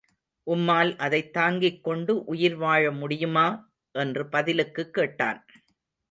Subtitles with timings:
[0.47, 3.71] உம்மால் அதைத் தாங்கிக் கொண்டு உயிர் வாழ முடியுமா?
[3.91, 5.45] என்று பதிலுக்குக் கேட்டான்.